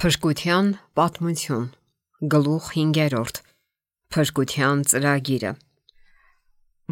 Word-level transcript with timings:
Փրկության 0.00 0.68
պատմություն 0.96 1.64
Գլուխ 2.32 2.68
5-րդ 2.72 3.40
Փրկության 4.14 4.84
ծրագիրը 4.92 5.50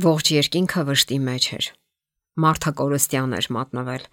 Ողջ 0.05 0.31
երկինքը 0.35 0.83
վշտի 0.91 1.19
մեջ 1.29 1.47
էր։ 1.57 1.69
Մարդը 2.45 2.73
կորստյան 2.83 3.33
էր 3.39 3.49
մատնվել, 3.57 4.05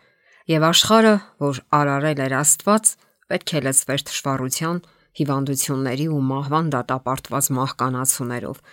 եւ 0.54 0.68
աշխարը, 0.70 1.12
որ 1.44 1.60
արարել 1.82 2.24
էր 2.30 2.38
Աստված, 2.40 2.94
պետք 3.36 3.54
է 3.60 3.64
լցվեր 3.68 4.06
թշվառության, 4.14 4.82
հիվանդությունների 5.20 6.08
ու 6.16 6.24
մահվան 6.32 6.74
դատապարտված 6.80 7.54
մահկանացուներով, 7.60 8.66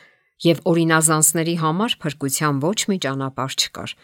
եւ 0.47 0.65
օրինազանցների 0.71 1.59
համար 1.67 2.01
փրկության 2.07 2.65
ոչ 2.69 2.79
մի 2.95 3.03
ճանապարհ 3.11 3.59
չկար։ 3.59 3.99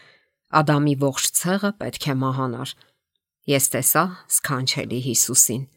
Ադամի 0.59 0.99
ողջ 1.07 1.33
ցեղը 1.39 1.75
պետք 1.79 2.11
է 2.11 2.21
մահանար։ 2.27 2.77
Ես 3.55 3.75
տեսա 3.79 4.07
սքանչելի 4.35 5.05
Հիսուսին 5.09 5.67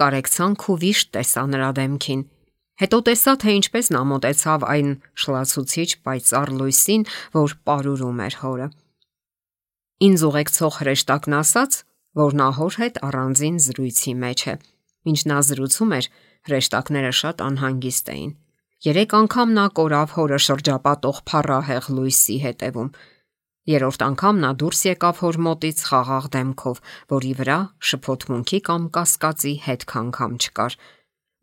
կարեկցանք 0.00 0.66
ու 0.70 0.76
վիշտ 0.84 1.10
տեսա 1.16 1.44
նրա 1.54 1.70
դեմքին։ 1.80 2.22
Հետո 2.80 2.98
տեսա, 3.06 3.32
թե 3.42 3.54
ինչպես 3.60 3.86
նա 3.92 4.00
մտեցավ 4.10 4.62
այն 4.72 4.90
շլացուցիչ 5.20 5.90
պայծառ 6.06 6.52
լույսին, 6.60 7.02
որ 7.36 7.54
ապարուրում 7.60 8.22
էր 8.26 8.36
հորը։ 8.40 8.68
Ինձ 10.00 10.22
ուղեկցող 10.30 10.76
հրեշտակն 10.80 11.36
ասաց, 11.40 11.76
որ 12.20 12.36
նա 12.40 12.48
հոր 12.56 12.76
հետ 12.80 13.00
առանձին 13.04 13.58
զրույցի 13.66 14.14
մեջ 14.24 14.40
է։ 14.48 14.54
Ինչ 15.10 15.20
նա 15.28 15.38
զրուցում 15.50 15.92
էր, 16.00 16.06
հրեշտակները 16.48 17.12
շատ 17.20 17.44
անհանգիստ 17.50 18.10
էին։ 18.14 18.32
Երեք 18.80 19.14
անգամ 19.20 19.50
նա 19.60 19.66
կորավ 19.76 20.12
հորը 20.16 20.38
շրջապատող 20.40 21.16
փառահեղ 21.28 21.88
լույսի 22.00 22.36
հետևում, 22.48 22.88
Երորդ 23.68 24.02
անգամ 24.06 24.38
նա 24.40 24.50
դուրս 24.60 24.80
եկավ 24.88 25.18
հոր 25.20 25.36
մոտից 25.44 25.82
խաղաղ 25.90 26.26
դեմքով, 26.32 26.80
որի 27.12 27.32
վրա 27.40 27.58
շփոթմունքի 27.90 28.60
կամ 28.70 28.86
կասկածի 28.96 29.52
հետք 29.66 29.92
անգամ 30.00 30.32
չկար։ 30.40 30.76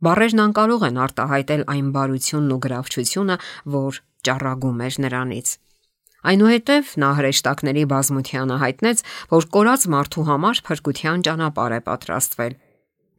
Բարերն 0.08 0.42
անկարող 0.48 0.84
են 0.88 0.98
արտահայտել 1.06 1.64
այն 1.74 1.88
բարությունն 1.94 2.52
ու 2.58 2.60
գրավչությունը, 2.66 3.38
որ 3.78 4.02
ճառագում 4.28 4.82
էր 4.88 4.98
նրանից։ 5.06 5.48
Այնուհետև 6.28 6.90
նա 7.02 7.10
հրեշտակների 7.18 7.84
բազմությանը 7.94 8.56
հայտնեց, 8.66 9.04
որ 9.32 9.48
կորած 9.54 9.84
մարդու 9.94 10.26
համար 10.28 10.62
փրկության 10.68 11.24
ճանապարհ 11.28 11.76
է 11.78 11.82
պատրաստվել։ 11.88 12.58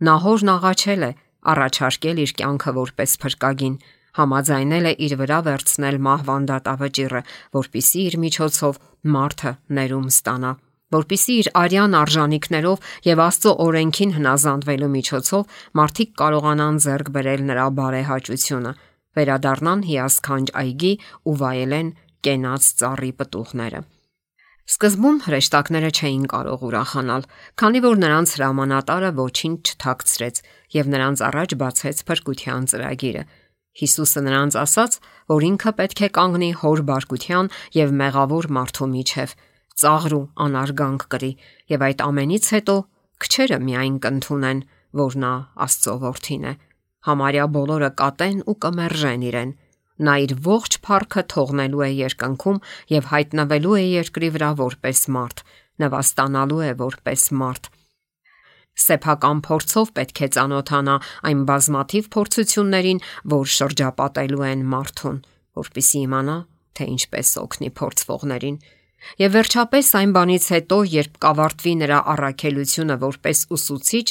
Նա 0.09 0.15
հորն 0.27 0.51
աղաչել 0.59 1.07
է, 1.09 1.13
առաջարկել 1.53 2.19
իր 2.25 2.33
կյանքը 2.39 2.75
որպես 2.79 3.15
փրկագին, 3.23 3.77
համաձայնել 4.19 4.89
է 4.91 4.93
իր 5.09 5.15
վրա 5.23 5.39
վերցնել 5.49 5.99
մահվան 6.09 6.49
դատավճիռը, 6.53 7.23
որpիսի 7.59 8.01
իր 8.09 8.17
միջոցով 8.25 8.81
մարդը 9.19 9.53
ներում 9.79 10.09
ստանա, 10.13 10.53
որpիսի 10.99 11.35
իր 11.43 11.49
արյան 11.63 11.97
արժանինքներով 11.99 12.87
եւ 13.09 13.23
Աստծո 13.29 13.53
օրենքին 13.65 14.15
հնազանդվելու 14.19 14.93
միջոցով 14.95 15.59
մարդիկ 15.81 16.15
կարողանան 16.23 16.81
ձեռք 16.85 17.13
բերել 17.19 17.45
նրա 17.53 17.67
բարեհաճությունը, 17.79 18.73
վերադառնան 19.19 19.85
հիասքանչ 19.89 20.49
այգի 20.63 20.93
ու 21.29 21.39
վայելեն 21.43 21.95
կենաց 22.29 22.73
ծառի 22.81 23.13
պտուղները։ 23.21 23.81
Սկզբում 24.69 25.19
հրեշտակները 25.25 25.91
չէին 25.97 26.25
կարող 26.29 26.65
ուրախանալ, 26.69 27.23
քանի 27.61 27.81
որ 27.85 28.01
նրանց 28.03 28.33
հրամանատարը 28.37 29.11
ոչինչ 29.17 29.61
չթաքցրեց 29.65 30.41
եւ 30.77 30.91
նրանց 30.93 31.23
առաջ 31.29 31.55
բացեց 31.63 32.03
փրկության 32.09 32.69
ծրագիրը։ 32.73 33.23
Հիսուսը 33.79 34.23
նրանց 34.27 34.57
ասաց, 34.59 34.97
որ 35.31 35.45
ինքը 35.49 35.73
պետք 35.79 36.01
է 36.03 36.09
կանգնի 36.19 36.49
հոր 36.63 36.81
բարկության 36.89 37.51
եւ 37.79 37.93
մեղավոր 38.01 38.49
մարդու 38.57 38.89
միջև, 38.95 39.35
ծաղր 39.79 40.15
ու 40.19 40.25
անարգանք 40.45 41.05
կրի 41.15 41.31
եւ 41.75 41.85
այդ 41.89 42.03
ամենից 42.09 42.49
հետո 42.59 42.77
քչերը 43.23 43.59
միայն 43.69 43.97
կընդունեն, 44.03 44.65
որ 44.99 45.17
նա 45.23 45.33
Աստծո 45.69 45.95
որդին 46.03 46.45
է։ 46.49 46.53
Համարյա 47.09 47.47
բոլորը 47.55 47.91
կատեն 48.03 48.45
ու 48.51 48.59
կմերժեն 48.67 49.25
իրեն։ 49.29 49.57
Նա 50.09 50.15
իր 50.25 50.33
ողջ 50.49 50.79
փառքը 50.87 51.23
թողնելու 51.33 51.85
է 51.87 51.91
երկնքում 51.99 52.61
եւ 52.99 53.09
հայտնվելու 53.13 53.79
է 53.79 53.85
երկրի 53.99 54.29
վրա 54.35 54.51
որպես 54.59 55.01
մարդ, 55.15 55.43
նվաստանալու 55.83 56.63
է 56.67 56.73
որպես 56.83 57.27
մարդ 57.43 57.71
սեփական 58.85 59.43
փորձով 59.49 59.93
պետք 59.99 60.23
է 60.25 60.29
ճանոթանա 60.39 60.97
այն 61.29 61.45
բազմաթիվ 61.51 62.09
փորձություններին, 62.15 63.03
որ 63.35 63.53
շրջապատելու 63.59 64.47
են 64.49 64.65
մարդուն, 64.73 65.21
որpիսի 65.59 66.03
իմանա, 66.09 66.37
թե 66.79 66.89
ինչպես 66.95 67.29
օգնի 67.43 67.71
փորձվողներին։ 67.79 68.59
Եվ 69.19 69.31
վերջապես 69.39 69.89
այն 69.99 70.13
բանից 70.15 70.45
հետո, 70.55 70.77
երբ 70.95 71.19
կավարտվի 71.23 71.75
նրա 71.83 71.99
առաքելությունը 72.13 72.97
որպես 73.03 73.43
ուսուցիչ, 73.55 74.07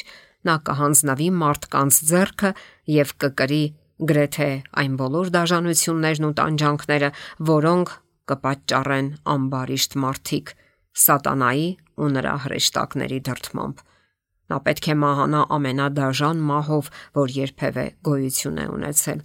նա 0.48 0.56
կհանձնվի 0.68 1.28
մարդկանց 1.42 2.00
ձեռքը 2.08 2.52
եւ 2.96 3.12
կկրի 3.24 3.64
գրեթե 3.98 4.50
այն 4.78 4.96
բոլոր 5.02 5.32
դաժանություններն 5.36 6.28
ու 6.28 6.34
տանջանքները, 6.40 7.10
որոնք 7.50 7.94
կպատճառեն 8.32 9.10
ամբարիշտ 9.34 9.98
մարդիկ 10.04 10.54
սատանայի 11.08 11.68
ու 11.98 12.10
նրա 12.18 12.34
հրեշտակների 12.46 13.20
դրդմամբ։ 13.28 13.84
Նա 14.48 14.58
պետք 14.64 14.86
է 14.88 14.96
մահանա 15.02 15.42
ամենադաժան 15.58 16.44
մահով, 16.50 16.92
որ 17.18 17.34
երբևէ 17.38 17.86
գոյություն 18.08 18.62
է 18.64 18.68
ունեցել։ 18.78 19.20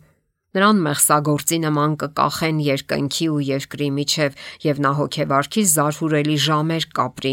Նրան 0.52 0.80
մեղսագործի 0.84 1.58
նման 1.62 1.92
կկախեն 2.02 2.58
երկնքի 2.66 3.26
ու 3.32 3.44
երկրի 3.48 3.88
միջև 3.98 4.34
եւ 4.66 4.80
նա 4.84 4.90
հոգեվարքի 4.98 5.62
զարհուրելի 5.72 6.34
ժամեր 6.46 6.86
կապրի, 6.98 7.32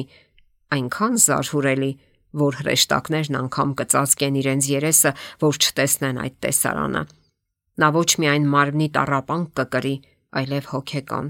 այնքան 0.78 1.18
զարհուրելի, 1.26 1.92
որ 2.40 2.60
հրեշտակներն 2.60 3.40
անգամ 3.40 3.74
կծածկեն 3.80 4.40
իրենց 4.40 4.70
երեսը, 4.70 5.12
որ 5.44 5.60
չտեսնեն 5.60 6.22
այդ 6.24 6.36
տեսարանը։ 6.46 7.04
Նա 7.80 7.90
ոչ 7.96 8.10
միայն 8.22 8.48
մարմնի 8.54 8.88
տարապանք 9.00 9.52
կկրի, 9.60 9.96
այլև 10.40 10.70
հոգեկան, 10.70 11.28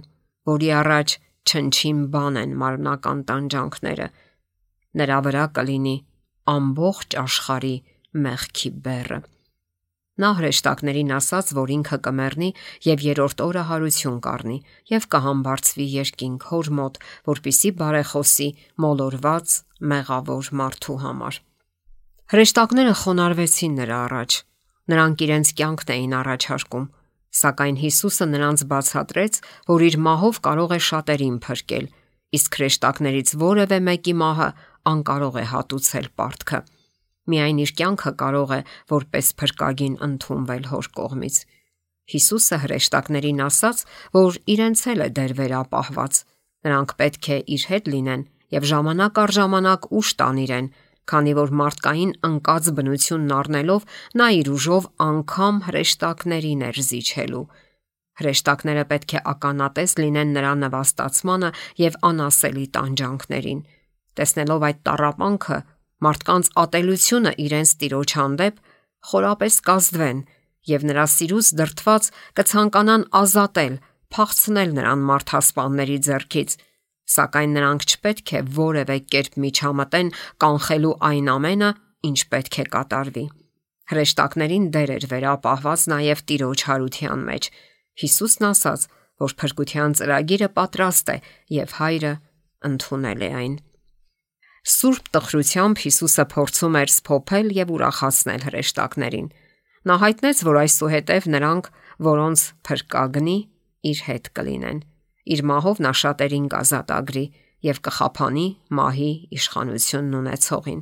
որի 0.50 0.70
առաջ 0.80 1.18
չնչին 1.50 2.00
բան 2.14 2.40
են 2.44 2.56
մարմնական 2.60 3.20
տանջանքները։ 3.30 4.08
Նրա 5.00 5.18
վրա 5.30 5.44
կլինի 5.56 5.96
ամբողջ 6.50 7.20
աշխարի 7.24 7.76
մեղքի 8.26 8.72
բեռը։ 8.86 9.20
Նա 10.20 10.30
հրեշտակներին 10.36 11.12
ասաց, 11.16 11.52
որ 11.56 11.70
ինքը 11.78 11.98
կմեռնի 12.06 12.48
եւ 12.90 13.04
երրորդ 13.06 13.44
օրը 13.46 13.62
հարություն 13.70 14.18
կառնի 14.26 14.58
եւ 14.92 15.06
կհամբարձվի 15.16 15.86
երկինք 15.94 16.48
հոր 16.50 16.70
մոտ, 16.80 17.00
որpիսի 17.30 17.72
բարեխոսի 17.80 18.50
մոլորված 18.84 19.56
մեղավոր 19.94 20.50
մարդու 20.60 20.98
համար։ 21.06 21.40
Հրեշտակները 22.30 22.96
խոնարհվեցին 23.00 23.78
նրա 23.80 24.00
առաջ։ 24.10 24.36
Նրանք 24.90 25.24
իրենց 25.30 25.54
կյանքն 25.60 25.94
էին 25.96 26.14
առաջարկում, 26.20 26.90
սակայն 27.40 27.80
Հիսուսը 27.80 28.26
նրանց 28.34 28.64
բացատրեց, 28.70 29.40
որ 29.70 29.86
իր 29.88 29.96
մահով 30.10 30.40
կարող 30.50 30.76
է 30.76 30.80
շատերին 30.90 31.38
փրկել, 31.46 31.88
իսկ 32.38 32.60
հրեշտակներից 32.60 33.34
որևէ 33.40 33.80
մեկի 33.88 34.16
մահը 34.20 34.50
անկարող 34.92 35.40
է 35.40 35.46
հատուցել 35.54 36.08
պարտքը։ 36.20 36.60
Միայն 37.30 37.62
իր 37.64 37.72
կյանքը 37.80 38.12
կարող 38.20 38.52
է 38.56 38.60
որպես 38.94 39.32
փրկագին 39.40 39.96
ընդունվել 40.10 40.68
հոր 40.72 40.90
կողմից։ 41.00 41.38
Հիսուսը 42.10 42.58
հրեշտակներին 42.64 43.42
ասաց, 43.46 43.82
որ 44.18 44.38
իրենց 44.50 44.84
էլ 44.94 45.04
է 45.06 45.10
դեր 45.20 45.34
վերապահված։ 45.40 46.22
Նրանք 46.66 46.94
պետք 47.00 47.30
է 47.30 47.38
իր 47.56 47.66
հետ 47.70 47.90
լինեն 47.94 48.24
եւ 48.56 48.70
ժամանակ 48.74 49.20
առ 49.24 49.34
ժամանակ 49.38 49.88
ուշ 50.00 50.10
տան 50.20 50.40
իրեն, 50.44 50.70
քանի 51.10 51.34
որ 51.38 51.54
մարդկային 51.60 52.12
անկած 52.30 52.70
բնությունն 52.80 53.34
առնելով 53.40 53.86
նա 54.20 54.28
իր 54.40 54.50
ուժով 54.58 54.88
անգամ 55.06 55.56
հրեշտակներին 55.70 56.66
էր 56.70 56.82
զիջելու։ 56.90 57.46
Հրեշտակները 58.20 58.84
պետք 58.90 59.16
է 59.16 59.20
ականատես 59.32 59.94
լինեն 60.00 60.34
նրա 60.36 60.54
նվաստացմանը 60.66 61.52
եւ 61.80 62.00
անասելի 62.10 62.66
տանջանքներին։ 62.76 63.62
Տեսնելով 64.20 64.66
այդ 64.70 64.80
տարապանքը, 64.90 65.60
մարդկանց 66.06 66.50
ատելությունը 66.64 67.32
իրենց 67.46 67.70
տիրոջ 67.80 68.16
հանդեպ 68.20 68.64
խորապես 69.10 69.60
կազդվեն 69.70 70.24
եւ 70.70 70.88
նրա 70.90 71.06
սիրուց 71.16 71.52
դրթված 71.60 72.10
կցանկանան 72.40 73.04
ազատել, 73.20 73.76
փախցնել 74.10 74.74
նրան 74.80 75.06
մարդասպանների 75.10 75.98
ձեռքից 76.10 76.58
սակայն 77.10 77.56
նրանք 77.58 77.86
չպետք 77.90 78.32
է 78.38 78.42
որևէ 78.60 78.98
կերպ 79.14 79.38
միջամտեն 79.44 80.12
կանխելու 80.44 80.96
այն 81.10 81.30
ամենը, 81.34 81.70
ինչ 82.10 82.20
պետք 82.34 82.58
է 82.60 82.66
կատարվի։ 82.76 83.26
Հրեշտակներին 83.90 84.66
դեր 84.76 84.92
էր 84.96 85.06
վերապահված 85.14 85.86
նաև 85.94 86.22
Տիրոջ 86.30 86.64
հարության 86.70 87.24
մեջ։ 87.30 87.50
Հիսուսն 88.04 88.48
ասաց, 88.50 88.86
որ 89.20 89.34
փրկության 89.42 89.96
ծրագիրը 90.00 90.50
պատրաստ 90.60 91.10
է 91.10 91.18
եւ 91.58 91.74
հայրը 91.80 92.14
ընդունել 92.70 93.26
է 93.26 93.32
այն։ 93.40 93.56
Սուրբ 94.70 95.08
տխրությամբ 95.16 95.80
Հիսուսը 95.82 96.26
փորձում 96.30 96.76
էր 96.80 96.92
սփոփել 96.94 97.48
եւ 97.58 97.72
ուրախացնել 97.74 98.44
հրեշտակներին։ 98.50 99.30
Նա 99.90 99.96
հայտնեց, 100.04 100.42
որ 100.46 100.60
այսուհետև 100.60 101.28
նրանք, 101.34 101.70
որոնց 102.10 102.44
փրկագնի, 102.70 103.38
իր 103.90 104.00
հետ 104.10 104.30
կլինեն։ 104.38 104.80
Իր 105.34 105.42
մահով 105.50 105.82
նա 105.86 105.94
շատերին 106.02 106.46
կազատագրի 106.54 107.26
եւ 107.70 107.82
կխափանի 107.88 108.48
մահի 108.80 109.12
իշխանությունն 109.40 110.18
ունեցողին։ 110.20 110.82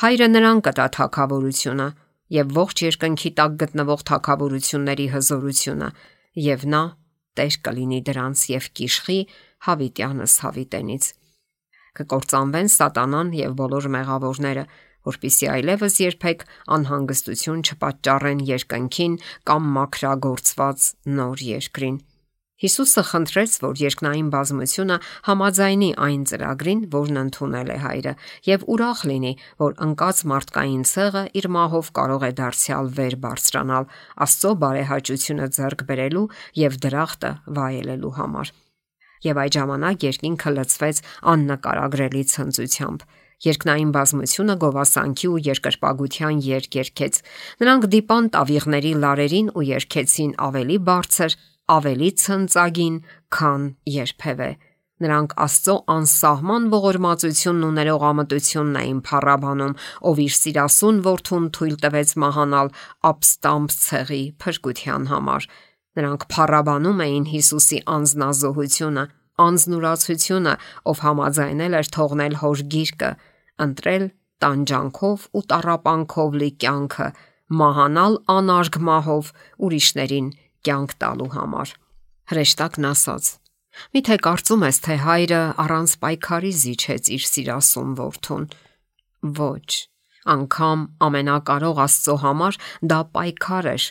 Հայրը 0.00 0.28
նրան 0.30 0.62
կտա 0.70 0.86
թակավորությունը 0.96 1.88
եւ 2.40 2.52
ողջ 2.56 2.82
երկնքի 2.86 3.30
տակ 3.40 3.56
գտնվող 3.60 4.04
թակավորությունների 4.10 5.06
հզորությունը, 5.14 5.88
եւ 6.46 6.66
նա 6.72 6.82
տեր 7.40 7.56
կլինի 7.66 8.00
դրանց 8.06 8.44
եւ 8.54 8.68
կիշխի 8.80 9.18
հավիտյանս 9.66 10.34
հավիտենից։ 10.44 11.10
Կկործանվեն 12.00 12.70
սատանան 12.72 13.32
եւ 13.36 13.56
բոլոր 13.60 13.88
մեղավորները, 13.96 14.62
որpիսի 15.08 15.48
այլևս 15.54 15.96
երբեք 16.04 16.44
անհանգստություն 16.76 17.64
չպատճառեն 17.70 18.44
երկնքին 18.50 19.18
կամ 19.50 19.66
մաքրագործված 19.80 20.86
նոր 21.20 21.44
երկրին։ 21.50 21.98
Հիսուսը 22.60 23.02
խնդրեց, 23.08 23.52
որ 23.64 23.78
երկնային 23.80 24.26
բազմությունը 24.34 24.96
համաձայնի 25.28 25.88
այն 26.06 26.24
ծրագրին, 26.28 26.82
որն 26.92 27.20
ընդունել 27.20 27.72
է 27.72 27.78
հայրը, 27.84 28.12
եւ 28.50 28.66
ուրախ 28.74 29.04
լինի, 29.10 29.32
որ 29.64 29.76
անկած 29.88 30.22
մարդկային 30.32 30.84
ցեղը 30.92 31.24
իր 31.40 31.50
մահով 31.56 31.92
կարող 32.00 32.28
է 32.28 32.32
դարձյալ 32.44 32.94
վեր 33.00 33.20
բարձրանալ 33.24 33.90
Աստծո 34.28 34.56
բարեհաճությունը 34.64 35.52
ձեռք 35.56 35.86
բերելու 35.88 36.26
եւ 36.68 36.82
դրախտը 36.84 37.32
վայելելու 37.60 38.16
համար։ 38.20 38.52
Եվ 39.26 39.42
այդ 39.44 39.56
ժամանակ 39.60 40.06
երկինքը 40.10 40.50
լցվեց 40.56 41.02
աննկարագրելի 41.34 42.22
ցնծությամբ 42.34 43.08
Երկնային 43.40 43.92
բազմությունը 43.94 44.54
գովասանքի 44.60 45.28
ու 45.32 45.38
երկրպագության 45.46 46.40
երկ 46.44 46.74
երկեց։ 46.76 47.20
Նրանք 47.62 47.86
դիպան 47.94 48.26
տավիղների 48.34 48.90
լարերին 49.04 49.48
ու 49.56 49.64
երկեցին 49.64 50.34
ավելի 50.46 50.76
բարձր, 50.88 51.36
ավելի 51.76 52.10
ցնծագին, 52.20 52.98
քան 53.32 53.64
երբևէ։ 53.96 54.50
Նրանք 55.00 55.32
Աստծո 55.40 55.74
անսահման 55.94 56.64
ողորմածությունն 56.74 57.64
ու 57.64 57.72
ներողամտությունն 57.80 58.78
էին 58.80 58.98
փառաբանում, 59.08 59.74
ով 60.10 60.20
իր 60.26 60.34
սիրասուն 60.36 60.98
որդուն 61.06 61.46
թույլ 61.56 61.76
տվեց 61.80 62.12
մահանալ 62.20 62.68
ապստամբ 63.08 63.76
ցեղի 63.80 64.22
փրկության 64.44 65.08
համար։ 65.14 65.48
Նրանք 65.98 66.26
փառաբանում 66.30 67.00
էին 67.06 67.24
Հիսուսի 67.30 67.78
անznազոհությունը, 67.96 69.04
անznուրացությունը, 69.44 70.54
ով 70.90 71.02
համաձայնել 71.06 71.76
էր 71.80 71.90
թողնել 71.96 72.34
հոր 72.40 72.62
գիրկը, 72.74 73.10
ընտրել 73.64 74.04
տանջանքով 74.44 75.26
ու 75.36 75.44
տարապանքով 75.50 76.38
լի 76.40 76.50
կյանքը, 76.62 77.08
մահանալ 77.60 78.16
անարգ 78.36 78.78
մահով 78.86 79.30
ուրիշներին 79.66 80.28
կյանք 80.66 80.94
տալու 81.02 81.30
համար։ 81.34 81.74
Հրեշտակն 82.30 82.86
ասաց. 82.90 83.30
Միթե 83.94 84.16
կարծում 84.26 84.64
ես, 84.66 84.78
թե 84.86 84.94
հայրը 85.04 85.42
առանց 85.64 85.92
պայքարի 86.04 86.52
զիջեց 86.60 87.10
իր 87.16 87.26
սիրասուն 87.30 87.92
որդուն։ 88.00 88.44
Ոչ, 89.40 89.70
անկամ 90.34 90.80
ամենակարող 91.06 91.80
Աստծո 91.86 92.16
համար 92.24 92.58
դա 92.92 93.00
պայքար 93.14 93.68
էր՝ 93.74 93.86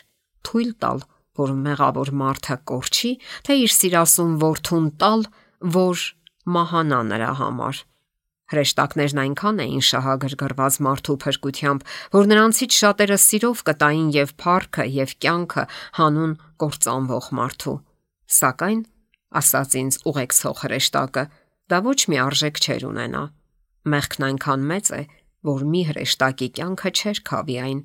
թույլ 0.46 0.70
տալ, 0.84 1.02
որ 1.38 1.52
մեղավոր 1.66 2.10
մարդը 2.20 2.56
կորչի, 2.70 3.12
թե 3.46 3.56
իր 3.64 3.74
սիրասուն 3.76 4.34
որդուն 4.42 4.88
տալ, 5.00 5.22
որ 5.76 6.02
մահանա 6.50 7.00
նրա 7.10 7.30
համար։ 7.40 7.84
Հրեշտակներն 8.50 9.20
այնքան 9.22 9.60
էին 9.62 9.82
շահագրգռված 9.86 10.76
մարդու 10.82 11.14
փրկությամբ, 11.22 11.84
որ 12.16 12.30
նրանցից 12.30 12.78
շատերը 12.80 13.18
սիրով 13.24 13.62
կտային 13.68 14.08
եւ 14.16 14.32
փառքը 14.42 14.86
եւ 14.90 15.12
կյանքը 15.22 15.64
հանուն 16.00 16.32
կործանվող 16.58 17.28
մարդու։ 17.38 17.76
Սակայն, 18.40 18.80
ասաց 19.40 19.76
ինձ 19.80 20.00
ուղեկցող 20.10 20.64
հրեշտակը, 20.66 21.24
դա 21.70 21.78
ոչ 21.86 22.00
մի 22.10 22.20
արժեք 22.26 22.60
չեր 22.66 22.86
ունենա։ 22.90 23.22
Մեղքն 23.90 24.26
այնքան 24.30 24.66
մեծ 24.70 24.90
է, 24.98 25.02
որ 25.46 25.62
մի 25.70 25.82
հրեշտակի 25.90 26.48
կյանքը 26.58 26.90
չէր 26.90 27.20
խավի 27.30 27.56
այն։ 27.70 27.80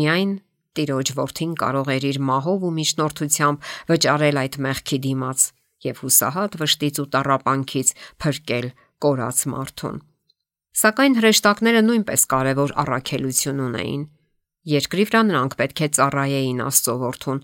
Միայն 0.00 0.32
Տիրոջ 0.78 1.10
որդին 1.18 1.54
կարող 1.60 1.88
էր 1.96 2.04
իր 2.10 2.18
մահով 2.30 2.66
ու 2.68 2.74
միջնորդությամբ 2.76 3.70
վճարել 3.90 4.36
այդ 4.44 4.58
մեղքի 4.66 4.98
դիմաց 5.06 5.46
եւ 5.86 6.02
հուսահատ 6.04 6.56
վշտից 6.60 7.00
ու 7.00 7.08
տարապանքից 7.14 7.92
փրկել 8.22 8.66
կորած 9.02 9.38
մարդուն։ 9.50 9.96
Սակայն 10.80 11.16
հրեշտակները 11.18 11.80
նույնպես 11.86 12.26
կարևոր 12.30 12.74
առաքելություն 12.84 13.62
ունեին։ 13.66 14.04
Երկրի 14.70 15.04
վրա 15.10 15.22
նրանք 15.30 15.56
պետք 15.58 15.80
է 15.80 15.88
ծառայեին 15.96 16.62
Աստծո 16.68 16.94
որդուն, 17.00 17.40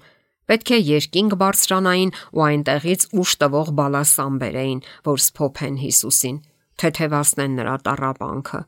պետք 0.46 0.70
է 0.76 0.78
երկինք 0.87 1.37
բարձրանային 1.43 2.14
ու 2.37 2.44
այնտեղից 2.46 3.06
ուշ 3.23 3.31
տվող 3.43 3.73
բալասան 3.81 4.38
բերեին, 4.43 4.81
որ 5.11 5.23
սփոփեն 5.26 5.78
Հիսուսին, 5.82 6.38
թեթևացնեն 6.76 7.56
նրա 7.58 7.76
տարապանքը։ 7.88 8.61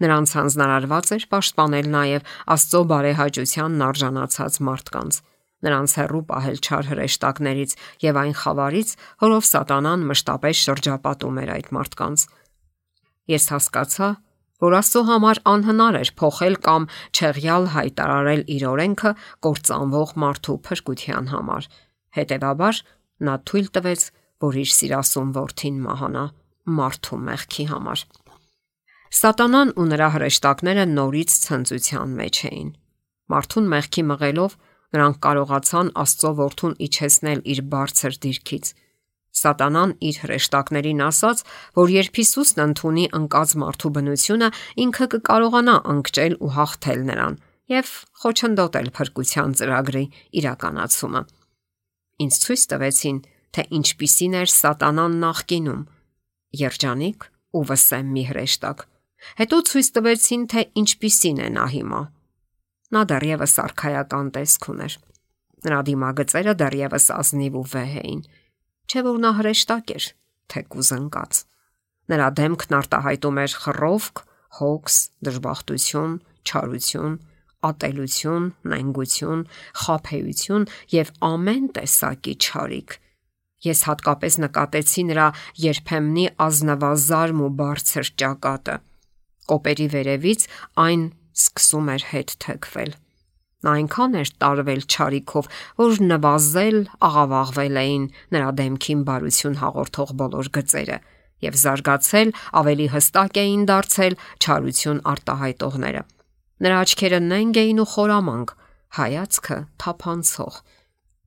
Նրանց 0.00 0.28
հանձնարարված 0.40 1.10
էր 1.16 1.24
պաշտպանել 1.34 1.90
նաև 1.94 2.30
Աստծո 2.54 2.80
բարեհաճությանն 2.90 3.84
արժանացած 3.90 4.54
մարդկանց 4.70 5.20
նրանց 5.64 5.94
հերրու 6.00 6.24
պահել 6.30 6.58
չար 6.64 6.88
հրեշտակներից 6.90 7.72
եւ 8.04 8.18
այն 8.20 8.34
խավարից, 8.40 8.90
որով 9.20 9.46
սատանան 9.50 10.06
մշտապես 10.10 10.62
շրջապատում 10.66 11.40
էր 11.42 11.52
այդ 11.56 11.68
մարդկանց։ 11.76 12.24
Ես 13.30 13.44
հասկացա, 13.52 14.08
որ 14.60 14.76
Աստծո 14.80 15.02
համար 15.10 15.40
անհնար 15.50 15.98
էր 16.00 16.10
փոխել 16.20 16.56
կամ 16.64 16.88
չեղյալ 17.16 17.68
հայտարարել 17.76 18.42
իր 18.56 18.64
օրենքը 18.70 19.12
կործանվող 19.46 20.16
մարդու 20.24 20.56
փրկության 20.68 21.30
համար։ 21.34 21.68
Հետևաբար 22.20 22.82
նա 23.28 23.36
թույլ 23.50 23.70
տվեց, 23.76 24.02
որ 24.40 24.60
իր 24.64 24.70
սիրասուն 24.80 25.32
որդին 25.36 25.80
մահանա 25.86 26.24
մարդու 26.80 27.20
մեղքի 27.30 27.64
համար։ 27.70 28.04
Սատանան 29.10 29.72
ու 29.74 29.84
նրա 29.90 30.08
հրեշտակները 30.14 30.82
նորից 30.86 31.32
ցնծության 31.44 32.10
մեջ 32.18 32.36
էին։ 32.50 32.68
Մարդուն 33.30 33.70
մեղքի 33.72 34.02
մղելով 34.10 34.52
նրանք 34.94 35.16
կարողացան 35.26 35.90
Աստծո 36.02 36.30
որդուն 36.40 36.76
իջեցնել 36.86 37.40
իր 37.54 37.60
բարձր 37.74 38.18
դիրքից։ 38.24 38.70
Սատանան 39.40 39.90
իր 40.10 40.16
հրեշտակներին 40.24 41.02
ասաց, 41.06 41.42
որ 41.78 41.92
երբ 41.94 42.20
Հիսուսն 42.20 42.62
ընդունի 42.64 43.04
անկած 43.18 43.54
մարդու 43.62 43.92
բնությունը, 43.98 44.48
ինքը 44.84 45.06
կկարողանա 45.14 45.76
անկճել 45.90 46.34
ու 46.38 46.52
հաղթել 46.54 47.02
նրան 47.10 47.38
եւ 47.70 47.90
խոչընդոտել 48.22 48.88
փրկության 48.94 49.50
ծրագրի 49.58 50.04
իրականացումը։ 50.38 51.22
Ինչ 52.20 52.34
ցույց 52.44 52.62
տվեցին, 52.74 53.18
թե 53.54 53.62
ինչպիսին 53.80 54.34
էր 54.40 54.50
Սատանան 54.54 55.14
նախկինում։ 55.24 55.82
Երջանիկ 56.60 57.28
ու 57.54 57.66
վսեմ 57.70 58.10
մի 58.14 58.24
հրեշտակ։ 58.30 58.89
Հետո 59.40 59.56
ցույց 59.70 59.88
տվեցին, 59.96 60.42
թե 60.50 60.62
ինչպիսին 60.80 61.40
է 61.44 61.48
նա 61.56 61.66
հիմա։ 61.74 62.00
Նա 62.90 63.02
դեռևս 63.10 63.54
արխայական 63.64 64.30
տեսք 64.34 64.68
ուներ։ 64.74 64.94
Նրա 65.60 65.80
դիմագծերը 65.90 66.54
դեռևս 66.60 67.06
ազնիվ 67.20 67.58
ու 67.60 67.66
վեհ 67.70 67.96
էին 68.00 68.22
չէ 68.90 69.02
որ 69.06 69.18
նա 69.22 69.30
հրեշտակ 69.38 69.90
էր, 69.94 70.04
թե 70.50 70.60
կուզնկած։ 70.74 71.40
Նրա 72.10 72.28
դեմքն 72.40 72.76
արտահայտում 72.80 73.36
էր 73.44 73.52
խռովք, 73.64 74.22
հոգս, 74.58 74.96
դժբախտություն, 75.28 76.16
չարություն, 76.42 77.14
ատելություն, 77.70 78.48
նենգություն, 78.72 79.44
խափեություն 79.84 80.66
եւ 80.96 81.12
ամեն 81.30 81.70
տեսակի 81.76 82.34
չարիք։ 82.40 82.96
Ես 83.70 83.80
հատկապես 83.86 84.38
նկատեցի 84.42 85.02
նրա 85.10 85.26
երբեմնի 85.70 86.26
ազնվազարմ 86.48 87.42
ու 87.46 87.50
բարձր 87.60 88.10
ճակատը։ 88.24 88.76
Կոպերի 89.50 89.86
վերևից 89.94 90.44
այն 90.84 91.06
սկսում 91.40 91.88
էր 91.94 92.04
հետ 92.10 92.34
թեքվել։ 92.44 92.92
Նա 93.60 93.72
այնքան 93.76 94.14
էր 94.20 94.28
տարվել 94.40 94.82
ճարիքով, 94.92 95.48
որ 95.80 95.98
նվազել, 96.10 96.78
աղավաղվել 97.08 97.80
էին 97.80 98.04
նրա 98.34 98.50
դեմքին 98.60 99.00
բարություն 99.08 99.58
հաղորդող 99.60 100.12
բոլոր 100.20 100.48
գծերը 100.56 100.98
եւ 101.44 101.56
զարգացել, 101.60 102.32
ավելի 102.60 102.86
հստակ 102.94 103.38
էին 103.40 103.62
դարձել 103.68 104.16
ճարություն 104.44 105.02
արտահայտողները։ 105.12 106.02
Նրա 106.60 106.80
աչքերը 106.84 107.20
նենգ 107.30 107.60
էին 107.60 107.80
ու 107.80 107.88
խորամանկ, 107.94 108.50
հայացքը 109.00 109.58
թափանցող։ 109.80 110.58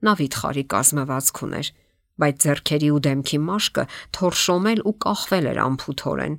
Նա 0.04 0.14
վիթխարի 0.20 0.64
կազմվածք 0.74 1.42
ուներ, 1.48 1.68
բայց 2.22 2.46
зерքերի 2.46 2.90
ու 2.94 3.02
դեմքի 3.08 3.40
մաշկը 3.48 3.86
թորշոմել 4.18 4.84
ու 4.90 4.96
կախվել 5.06 5.46
էր 5.54 5.60
ամփոփորեն։ 5.64 6.36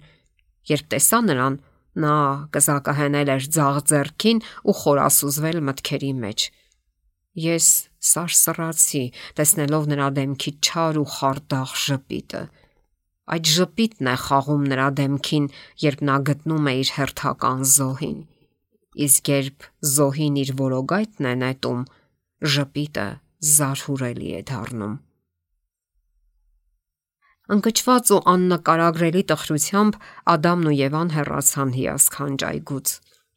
Երբ 0.70 0.90
տեսա 0.94 1.20
նրան, 1.28 1.56
Նա 1.94 2.50
կզակահենել 2.50 3.30
էր 3.36 3.44
ձաղ 3.54 3.76
ձեռքին 3.90 4.40
ու 4.66 4.74
խորասուզվել 4.80 5.58
մտքերի 5.68 6.10
մեջ։ 6.24 6.46
Ես 7.44 7.68
սարսռացի, 8.08 9.02
տեսնելով 9.38 9.86
նրա 9.92 10.08
դեմքի 10.18 10.52
չար 10.58 10.98
ու 11.02 11.06
խարդախ 11.14 11.74
ժպիտը։ 11.84 12.42
Այդ 13.34 13.50
ժպիտն 13.54 14.10
է 14.10 14.16
խաղում 14.24 14.64
նրա 14.74 14.88
դեմքին, 15.00 15.46
երբ 15.84 16.02
նա 16.10 16.16
գտնում 16.28 16.66
է 16.70 16.74
իր 16.82 16.90
հերթական 16.98 17.62
զոհին։ 17.74 18.18
Իսկ 19.06 19.30
երբ 19.34 19.68
զոհին 19.94 20.36
իր 20.42 20.52
որոգայթն 20.60 21.30
է 21.30 21.34
նետում, 21.44 21.86
ժպիտը 22.54 23.08
զարհուրելի 23.54 24.34
է 24.34 24.42
դառնում։ 24.50 24.94
Անկճված 27.44 28.10
ու 28.14 28.20
աննկարագրելի 28.32 29.22
տխրությամբ 29.30 29.96
Ադամն 30.32 30.68
ու 30.70 30.76
Եվան 30.78 31.10
հեռացան 31.12 31.72
հիասքանչ 31.74 32.38
այգուց։ 32.48 32.92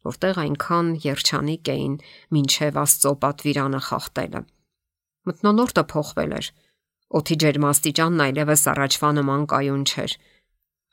որտեղ 0.08 0.38
այնքան 0.42 0.88
երջանիկ 1.04 1.70
էին 1.74 1.94
մինչև 2.34 2.78
Աստծո 2.82 3.12
պատվիրանը 3.24 3.80
խախտելը։ 3.88 4.40
Մտնոլորտը 5.28 5.84
փոխվել 5.92 6.32
էր։ 6.38 6.48
Օթի 7.18 7.36
ջերմաստիճանն 7.42 8.24
այլևս 8.28 8.62
առաջվա 8.72 9.10
նման 9.18 9.44
կայուն 9.52 9.84
չէր։ 9.88 10.14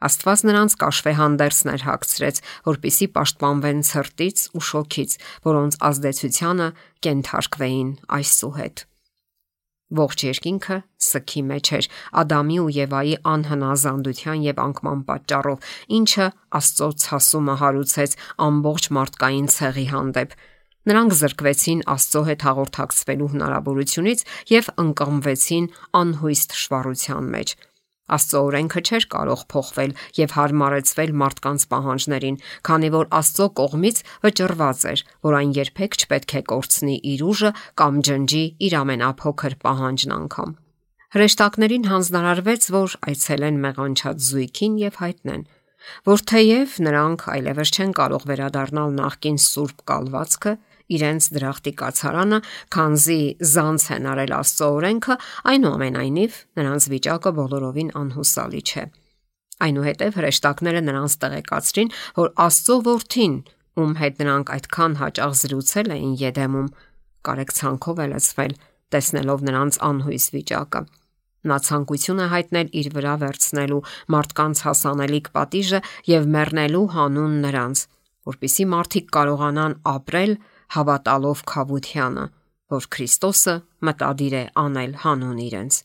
Աստված 0.05 0.43
նրանց 0.49 0.75
կաշվե 0.81 1.13
հանդերձներ 1.19 1.85
հագցրեց, 1.85 2.41
որpիսի 2.67 3.07
պաշտպանվեն 3.15 3.79
ցրտից 3.89 4.43
ու 4.59 4.65
շոքից, 4.69 5.15
որոնց 5.47 5.77
ազդեցությանը 5.89 6.67
կենթարկվեին 7.05 7.91
այսուհետ։ 8.19 8.85
Ողջ 9.93 10.23
երկինքը 10.25 10.77
սքի 11.05 11.41
մեջ 11.45 11.69
էր 11.77 11.87
Ադամի 12.21 12.55
ու 12.63 12.71
Եվայի 12.75 13.13
անհնազանդության 13.31 14.45
եւ 14.45 14.61
անկման 14.63 15.03
պատճառով, 15.09 15.69
ինչը 15.99 16.27
Աստծո 16.59 16.89
ցասումը 17.05 17.55
հարուցեց 17.61 18.17
ամբողջ 18.47 18.89
մարդկային 18.97 19.49
ցեղի 19.55 19.85
հանդեպ։ 19.93 20.35
Նրանք 20.89 21.15
զրկվեցին 21.21 21.85
Աստծո 21.95 22.21
հետ 22.29 22.47
հաղորդակցվելու 22.49 23.29
հնարավորությունից 23.35 24.25
եւ 24.55 24.73
ընկղմվեցին 24.85 25.69
անհույս 26.01 26.41
թշվառության 26.55 27.31
մեջ։ 27.35 27.55
Աստծո 28.05 28.41
օրենքը 28.47 28.81
չէր 28.85 29.05
կարող 29.15 29.43
փոխվել 29.49 29.93
եւ 30.19 30.33
հարմարեցվել 30.35 31.13
մարդկանց 31.21 31.65
պահանջներին, 31.71 32.37
քանի 32.69 32.89
որ 32.95 33.07
Աստծո 33.19 33.47
կողմից 33.59 34.01
վճռված 34.25 34.85
էր, 34.91 35.03
որ 35.25 35.37
այն 35.39 35.55
երբեք 35.57 35.97
չպետք 36.05 36.35
է 36.35 36.41
կորցնի 36.53 36.97
իր 37.15 37.25
ուժը 37.25 37.51
կամ 37.81 37.99
ջնջի 38.05 38.43
իր 38.69 38.77
ամենափոքր 38.85 39.57
պահանջն 39.65 40.15
անգամ։ 40.19 40.55
Հրեշտակներին 41.15 41.85
հանձնարարվեց, 41.89 42.65
որ 42.75 42.95
այցելեն 43.09 43.59
մեղանչած 43.65 44.25
զույգին 44.29 44.73
եւ 44.83 44.97
հայտնեն, 45.01 45.43
որ 46.05 46.23
թեև 46.29 46.73
նրանք 46.85 47.25
այլևս 47.35 47.71
չեն 47.75 47.93
կարող 47.99 48.25
վերադառնալ 48.29 48.95
նախկին 48.99 49.37
սուրբ 49.45 49.83
կալվածքը, 49.91 50.53
իրենց 50.95 51.27
դրախտի 51.35 51.71
կացարանը, 51.81 52.39
քանզի 52.75 53.21
զանց 53.55 53.85
են 53.95 54.07
արել 54.11 54.33
Աստծո 54.35 54.67
օրենքը, 54.75 55.15
այնուամենայնիվ 55.51 56.37
նրանց 56.59 56.87
վիճակը 56.93 57.31
բոլորովին 57.39 57.89
անհուսալի 58.01 58.61
չէ։ 58.65 58.85
Այնուհետև 59.65 60.19
հրեշտակները 60.19 60.81
նրանց 60.85 61.15
տեղեկացրին, 61.25 61.91
որ 62.19 62.29
Աստծո 62.45 62.75
որդին, 62.85 63.35
ում 63.75 63.93
հետ 64.01 64.21
նրանք 64.21 64.51
այդքան 64.55 64.93
հաճախ 64.99 65.33
զրուցել 65.41 65.89
էին 65.95 66.13
Եդեմում, 66.21 66.69
կարեկցանքով 67.25 68.01
է 68.05 68.07
լցվել, 68.11 68.53
տեսնելով 68.95 69.45
նրանց 69.49 69.79
անհույս 69.89 70.25
վիճակը։ 70.35 70.81
Նա 71.45 71.57
ցանկություն 71.65 72.21
է 72.25 72.27
հայտնել 72.31 72.69
իր 72.79 72.87
վրա 72.95 73.13
վերցնելու 73.21 73.81
մարդկանց 74.15 74.61
հասանելիք 74.65 75.27
պատիժը 75.35 75.79
եւ 76.09 76.27
մեռնելու 76.35 76.85
հանուն 76.95 77.35
նրանց, 77.45 77.83
որpիսի 78.25 78.65
մարդիկ 78.71 79.11
կարողանան 79.15 79.75
ապրել 79.93 80.33
հավատալով 80.75 81.43
խավությանը, 81.51 82.25
որ 82.75 82.87
Քրիստոսը 82.95 83.55
մտադիր 83.85 84.35
է 84.35 84.43
անել 84.65 84.95
հանուն 85.05 85.39
իրենց։ 85.45 85.79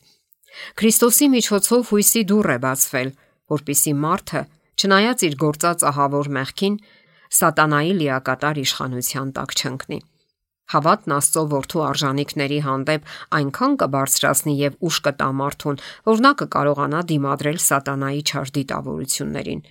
Քրիստոսի 0.81 1.27
միջոցով 1.35 1.91
հույսի 1.91 2.23
դուռ 2.31 2.49
է 2.51 2.57
բացվել, 2.65 3.11
որpիսի 3.51 3.93
մարդը, 4.01 4.41
չնայած 4.81 5.25
իր 5.27 5.35
գործած 5.43 5.85
ահավոր 5.91 6.31
մեղքին, 6.37 6.79
սատանայի 7.41 7.93
լիակատար 8.01 8.61
իշխանության 8.65 9.35
տակ 9.37 9.53
չընկնի։ 9.61 9.99
Հավատն 10.71 11.13
Աստծո 11.17 11.41
որդու 11.51 11.81
արժանինքների 11.83 12.57
հանդեպ 12.63 13.07
այնքան 13.37 13.73
կբարձրացնի 13.81 14.53
եւ 14.61 14.77
ուշ 14.87 14.99
կտա 15.07 15.27
մարդուն, 15.41 15.79
որ 16.07 16.21
նա 16.25 16.31
կկարողանա 16.41 17.01
դիմադրել 17.11 17.59
սատանայի 17.65 18.21
չար 18.31 18.51
դիտավորություններին։ 18.57 19.63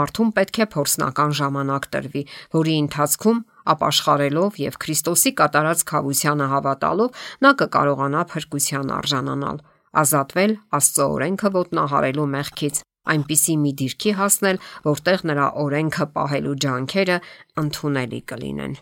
Մարդուն 0.00 0.30
պետք 0.38 0.60
է 0.64 0.66
փորձնական 0.74 1.36
ժամանակ 1.40 1.88
տրվի, 1.92 2.22
որի 2.56 2.74
ընթացքում 2.80 3.42
ապաշխարելով 3.74 4.60
եւ 4.64 4.78
Քրիստոսի 4.84 5.32
կատարած 5.40 5.84
խավությանը 5.90 6.46
հավատալով 6.54 7.24
նա 7.44 7.50
կկարողանա 7.60 8.22
փրկության 8.34 8.92
արժանանալ, 9.00 9.58
ազատվել 10.00 10.52
Աստծո 10.80 11.06
օրենքը 11.14 11.50
ոտնահարելու 11.60 12.28
մեղքից, 12.34 12.84
այնպիսի 13.10 13.56
մի 13.64 13.72
դիրքի 13.80 14.12
հասնել, 14.20 14.60
որտեղ 14.86 15.26
նրա 15.30 15.46
օրենքը 15.64 16.06
պահելու 16.14 16.54
ջանքերը 16.64 17.18
ընդունելի 17.64 18.20
կլինեն։ 18.30 18.76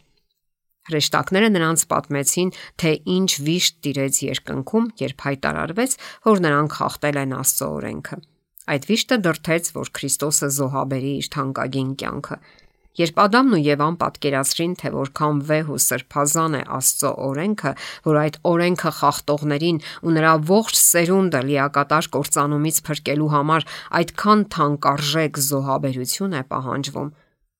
Հրեշտակները 0.88 1.49
նրանց 1.52 1.82
պատմեցին, 1.88 2.50
թե 2.80 2.90
ինչ 3.14 3.30
վիշտ 3.44 3.75
տիրեց 3.85 4.20
երկնքում, 4.25 4.87
երբ 5.02 5.25
հայտարարվեց, 5.26 5.97
որ 6.28 6.40
նրանք 6.47 6.76
խախտել 6.78 7.18
են 7.23 7.35
Աստծո 7.38 7.68
օրենքը։ 7.78 8.18
Այդ 8.68 8.87
վիշտը 8.88 9.18
դրթեց, 9.25 9.68
որ 9.76 9.90
Քրիստոսը 9.99 10.49
զոհաբերի 10.58 11.12
իր 11.18 11.28
թանկագին 11.35 11.92
կյանքը, 12.00 12.38
Երբ 12.99 13.21
Ադամն 13.23 13.54
ու 13.54 13.61
Եվան 13.62 13.97
պատկերացրին, 14.00 14.73
թե 14.80 14.90
որքան 14.95 15.40
վեհ 15.49 15.68
ու 15.71 15.78
սրբազան 15.85 16.54
է 16.59 16.62
Աստծո 16.78 17.11
օրենքը, 17.28 17.73
որ 18.09 18.18
այդ 18.23 18.38
օրենքը 18.49 18.92
խախտողներին 18.99 19.78
ու 20.09 20.14
նրա 20.16 20.33
ողջ 20.49 20.80
սերունդը 20.83 21.42
լիակատար 21.49 22.09
կործանումից 22.16 22.80
փրկելու 22.88 23.30
համար 23.35 23.66
այդքան 24.00 24.42
թանկարժեք 24.57 25.40
զոհաբերություն 25.49 26.35
է 26.38 26.42
պահանջվում, 26.49 27.12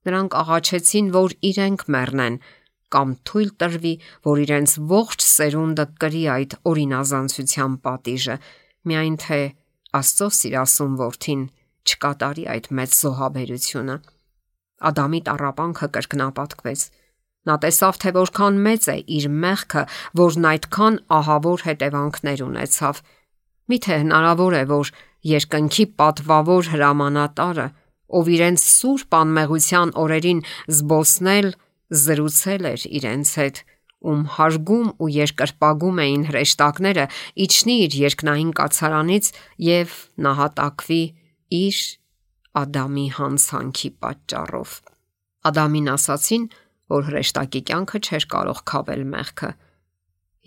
նրանք 0.09 0.39
աղաչեցին, 0.43 1.13
որ 1.19 1.37
իրենք 1.53 1.87
մեռնեն 1.95 2.41
կամ 2.89 3.09
թույլ 3.29 3.51
տրվի, 3.61 3.95
որ 4.25 4.43
իրենց 4.49 4.75
ողջ 4.91 5.25
սերունդը 5.29 5.85
կրի 6.03 6.23
այդ 6.35 6.55
օրինազանցության 6.73 7.73
պատիժը, 7.85 8.37
միայն 8.89 9.17
թե 9.29 9.41
Աստծո 9.99 10.29
սիրասուն 10.39 10.97
որդին 10.99 11.43
չկատարի 11.89 12.45
այդ 12.55 12.67
մեծ 12.79 12.97
զոհաբերությունը։ 12.99 13.95
Ադամի 14.79 15.21
տառապանքը 15.29 15.89
կրկնապատկվեց։ 15.97 16.83
Նա 17.49 17.55
տեսավ, 17.65 17.99
թե 18.03 18.11
որքան 18.19 18.59
մեծ 18.67 18.89
է 18.93 18.97
իր 19.19 19.27
մեղքը, 19.43 19.83
որն 20.21 20.49
այդքան 20.53 20.99
ահավոր 21.19 21.65
հետևանքներ 21.69 22.43
ունեցավ։ 22.49 23.01
Միթե 23.69 23.99
հնարավոր 24.03 24.55
է, 24.59 24.63
որ 24.69 24.93
երկնքի 25.29 25.87
պատվավոր 25.99 26.71
հրամանատարը, 26.75 27.67
ով 28.19 28.31
իրենց 28.37 28.65
սուրբ 28.65 29.17
անմեղության 29.19 29.91
օրերին 30.03 30.41
զբոսնել, 30.79 31.49
զրուցել 31.89 32.69
էր 32.69 32.87
իրենց 32.99 33.33
հետ, 33.41 33.63
ում 34.09 34.21
հարգում 34.39 34.89
ու 35.03 35.09
երկրպագում 35.15 36.01
էին 36.05 36.25
հրեշտակները, 36.29 37.05
իջնի 37.45 37.77
իր 37.85 37.97
երկնային 37.99 38.53
կացարանից 38.59 39.31
եւ 39.69 39.97
նահատակվի 40.29 41.03
իր 41.59 41.81
Ադամի 42.59 43.07
հանցանքի 43.19 43.91
պատճառով։ 44.03 44.71
Ադամին 45.49 45.88
ասացին, 45.95 46.45
որ 46.93 47.09
հրեշտակի 47.09 47.61
կյանքը 47.69 47.99
չէր 48.09 48.27
կարող 48.35 48.61
խավել 48.73 49.03
մեղքը։ 49.15 49.50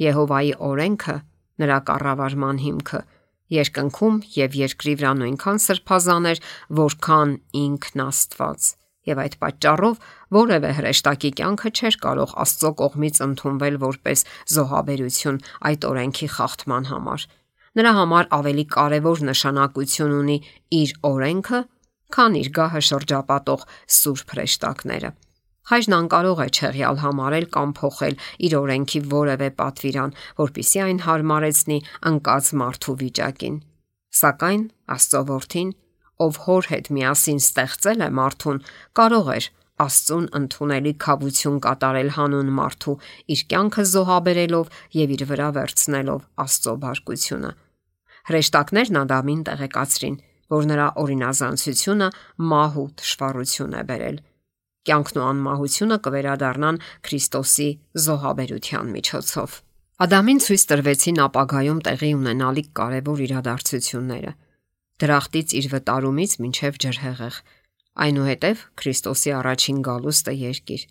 Եհովայի 0.01 0.53
օրենքը 0.71 1.17
նրա 1.61 1.77
կառավարման 1.87 2.61
հիմքը 2.65 3.01
երկնքում 3.51 4.19
եւ 4.35 4.55
երկրի 4.61 4.93
վրա 5.01 5.11
նույնքան 5.21 5.59
սրբազան 5.61 6.29
էր, 6.31 6.39
որքան 6.81 7.33
ինքն 7.61 8.03
Աստված։ 8.05 8.69
Եվ 9.11 9.21
այդ 9.21 9.35
պատճառով 9.41 10.01
որևէ 10.37 10.71
հրեշտակի 10.77 11.31
կյանքը 11.39 11.69
չէր 11.71 11.97
կարող 12.05 12.33
Աստծո 12.43 12.71
կողմից 12.81 13.21
ընդունվել 13.25 13.77
որպես 13.81 14.23
զոհաբերություն 14.55 15.39
այդ 15.71 15.87
օրենքի 15.91 16.27
խախտման 16.37 16.89
համար։ 16.91 17.25
Նրա 17.81 17.91
համար 17.97 18.29
ավելի 18.37 18.65
կարևոր 18.75 19.23
նշանակություն 19.31 20.15
ունի 20.21 20.37
իր 20.81 20.93
օրենքը, 21.11 21.59
քան 22.15 22.37
իր 22.41 22.49
գահը 22.57 22.81
շրջապատող 22.91 23.67
սուրբ 23.97 24.33
հրեշտակները։ 24.35 25.11
Հայրն 25.71 25.93
անկարող 25.95 26.39
է 26.41 26.47
չեղյալ 26.51 26.97
համարել 27.01 27.45
կամ 27.55 27.73
փոխել 27.77 28.15
իր 28.47 28.53
օրենքի 28.59 29.01
որևէ 29.11 29.49
պատվիրան, 29.61 30.15
որpիսի 30.41 30.81
այն 30.85 30.99
հարմարեցնի 31.05 31.77
անկած 32.11 32.49
մարդու 32.61 32.95
վիճակին։ 33.01 33.57
Սակայն 34.21 34.63
Աստծո 34.95 35.21
որդին, 35.31 35.69
ով 36.25 36.39
հոր 36.45 36.69
հետ 36.71 36.89
միասին 36.97 37.39
ստեղծել 37.41 38.01
է 38.01 38.09
մարդուն, 38.17 38.59
կարող 38.99 39.29
էր 39.37 39.45
Աստծուն 39.81 40.25
ընդունելի 40.37 40.91
խավություն 41.01 41.61
կատարել 41.65 42.09
հանուն 42.17 42.49
մարդու, 42.57 42.97
իր 43.33 43.41
կյանքը 43.53 43.85
զոհաբերելով 43.91 44.75
եւ 44.97 45.13
իր 45.15 45.23
վրա 45.31 45.47
վերցնելով 45.57 46.27
Աստծո 46.43 46.73
բարկությունը։ 46.83 47.51
Հրեշտակներն 48.29 48.99
Ադամին 49.01 49.41
տեղեկացրին, 49.47 50.19
որ 50.51 50.67
նրա 50.71 50.87
օրինազանցությունը 51.01 52.07
մահ 52.51 52.77
ու 52.81 52.87
թշվառություն 53.01 53.75
է 53.79 53.83
բերել։ 53.91 54.17
Կյանքն 54.89 55.19
ու 55.21 55.25
անմահությունը 55.31 55.97
կվերադառնան 56.05 56.79
Քրիստոսի 57.07 57.67
զոհաբերության 58.05 58.87
միջոցով։ 58.95 59.57
Ադամին 60.01 60.39
ցույց 60.41 60.63
տրվեցին 60.71 61.19
ապագայում 61.25 61.81
տեղի 61.87 62.09
ունենալիք 62.17 62.69
կարևոր 62.79 63.19
իրադարձությունները։ 63.25 64.31
Դրախտից 65.01 65.53
իր 65.61 65.67
վտարումից 65.75 66.33
մինչև 66.41 66.81
ջրհեղեղ, 66.81 67.37
այնուհետև 68.05 68.65
Քրիստոսի 68.81 69.35
առաջին 69.37 69.79
գալուստը 69.87 70.33
երկիր։ 70.41 70.83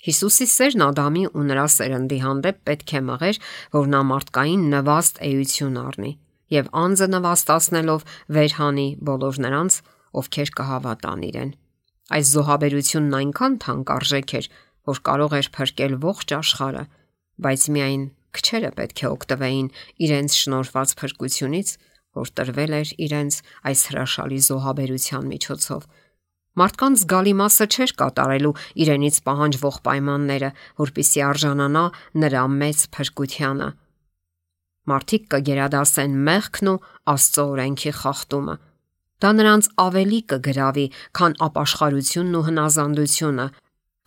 Հիսուսի 0.00 0.46
սերն 0.48 0.84
Ադամի 0.88 1.24
ու 1.36 1.44
նրա 1.50 1.66
սերնդի 1.76 2.18
հանդեպ 2.24 2.60
պետք 2.70 2.96
է 2.96 3.04
մղեր, 3.10 3.40
որ 3.76 3.90
նա 3.92 4.00
մարդկային 4.10 4.66
նվաստ 4.72 5.20
էություն 5.28 5.80
առնի 5.84 6.12
եւ 6.54 6.70
անձը 6.82 7.06
նվաստացնելով 7.14 8.06
վերհանի 8.36 8.88
բոլոր 9.10 9.40
նրանց, 9.46 9.76
ովքեր 10.20 10.50
կհավատան 10.60 11.20
իրեն։ 11.30 11.50
Այս 12.10 12.30
զոհաբերությունն 12.34 13.16
այնքան 13.20 13.54
թանկարժեք 13.64 14.32
էր, 14.40 14.46
որ 14.90 14.98
կարող 15.06 15.36
էր 15.40 15.48
փրկել 15.54 15.94
ողջ 16.02 16.34
աշխարհը, 16.40 16.84
բայց 17.44 17.62
միայն 17.76 18.02
քչերը 18.34 18.70
պետք 18.78 19.02
է 19.04 19.06
օգտվեին 19.10 19.68
իրենց 20.06 20.36
շնորհված 20.40 20.94
փրկությունից, 21.00 21.68
որ 22.18 22.30
տրվել 22.40 22.72
էր 22.80 22.90
իրենց 23.06 23.34
այս 23.70 23.80
հրաշալի 23.90 24.40
զոհաբերության 24.50 25.28
միջոցով։ 25.30 25.82
Մարդկանց 26.60 27.02
զգալի 27.04 27.34
մասը 27.40 27.66
չէր 27.70 27.92
կատարելու 28.00 28.56
իրենից 28.82 29.16
պահանջվող 29.26 29.76
պայմանները, 29.86 30.50
որpիսի 30.82 31.20
արժանանա 31.30 31.84
նրա 32.24 32.42
մեծ 32.60 32.82
փրկությանը։ 32.96 33.68
Մարդիկ 34.90 35.24
կգերադասեն 35.34 36.18
մեղքն 36.28 36.70
ու 36.70 36.76
Աստծո 37.14 37.44
օրենքի 37.54 37.92
խախտումը։ 38.00 38.54
Դա 39.20 39.30
նրանց 39.36 39.66
ավելի 39.84 40.20
կգրավի, 40.32 40.86
քան 41.16 41.34
ապաշխարությունն 41.46 42.36
ու 42.40 42.44
հնազանդությունը, 42.46 43.46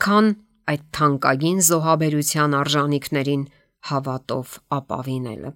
քան 0.04 0.30
այդ 0.74 0.84
թանկագին 0.98 1.60
զոհաբերության 1.68 2.56
արժանինքներին 2.60 3.44
հավատով 3.90 4.54
ապավինելը։ 4.78 5.52